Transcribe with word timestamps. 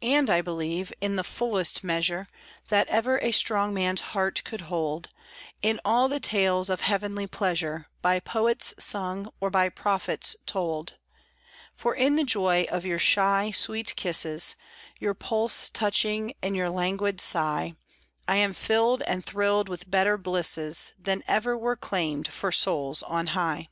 And 0.00 0.30
I 0.30 0.40
believe, 0.40 0.94
in 1.02 1.16
the 1.16 1.22
fullest 1.22 1.84
measure 1.84 2.26
That 2.68 2.88
ever 2.88 3.18
a 3.18 3.32
strong 3.32 3.74
man's 3.74 4.00
heart 4.16 4.40
could 4.44 4.62
hold, 4.62 5.10
In 5.60 5.78
all 5.84 6.08
the 6.08 6.20
tales 6.20 6.70
of 6.70 6.80
heavenly 6.80 7.26
pleasure 7.26 7.86
By 8.00 8.18
poets 8.18 8.72
sung 8.78 9.30
or 9.42 9.50
by 9.50 9.68
prophets 9.68 10.36
told; 10.46 10.94
For 11.74 11.94
in 11.94 12.16
the 12.16 12.24
joy 12.24 12.66
of 12.70 12.86
your 12.86 12.98
shy, 12.98 13.50
sweet 13.50 13.94
kisses, 13.94 14.56
Your 14.98 15.12
pulsing 15.12 15.72
touch 15.74 16.06
and 16.06 16.56
your 16.56 16.70
languid 16.70 17.20
sigh 17.20 17.74
I 18.26 18.36
am 18.36 18.54
filled 18.54 19.02
and 19.02 19.22
thrilled 19.22 19.68
with 19.68 19.90
better 19.90 20.16
blisses 20.16 20.94
Than 20.98 21.22
ever 21.28 21.58
were 21.58 21.76
claimed 21.76 22.26
for 22.28 22.52
souls 22.52 23.02
on 23.02 23.26
high. 23.36 23.68